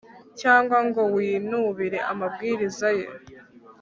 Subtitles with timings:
[0.39, 3.05] cyangwa ngo winubire amabwiriza ye